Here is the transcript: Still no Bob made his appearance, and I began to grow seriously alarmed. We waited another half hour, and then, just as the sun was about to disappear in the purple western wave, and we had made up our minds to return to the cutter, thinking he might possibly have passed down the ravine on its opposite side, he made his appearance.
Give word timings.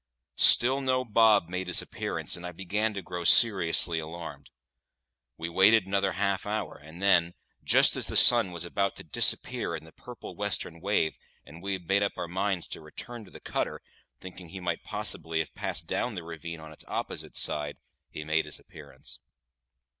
Still 0.39 0.81
no 0.81 1.05
Bob 1.05 1.47
made 1.47 1.67
his 1.67 1.79
appearance, 1.79 2.35
and 2.35 2.43
I 2.43 2.51
began 2.51 2.95
to 2.95 3.03
grow 3.03 3.23
seriously 3.23 3.99
alarmed. 3.99 4.49
We 5.37 5.47
waited 5.47 5.85
another 5.85 6.13
half 6.13 6.47
hour, 6.47 6.75
and 6.75 7.03
then, 7.03 7.35
just 7.63 7.95
as 7.95 8.07
the 8.07 8.17
sun 8.17 8.49
was 8.51 8.65
about 8.65 8.95
to 8.95 9.03
disappear 9.03 9.75
in 9.75 9.85
the 9.85 9.91
purple 9.91 10.35
western 10.35 10.81
wave, 10.81 11.19
and 11.45 11.61
we 11.61 11.73
had 11.73 11.87
made 11.87 12.01
up 12.01 12.13
our 12.17 12.27
minds 12.27 12.67
to 12.69 12.81
return 12.81 13.25
to 13.25 13.29
the 13.29 13.39
cutter, 13.39 13.79
thinking 14.19 14.49
he 14.49 14.59
might 14.59 14.81
possibly 14.81 15.37
have 15.37 15.53
passed 15.53 15.85
down 15.87 16.15
the 16.15 16.23
ravine 16.23 16.59
on 16.59 16.71
its 16.73 16.83
opposite 16.87 17.35
side, 17.37 17.77
he 18.09 18.25
made 18.25 18.45
his 18.45 18.57
appearance. 18.59 19.19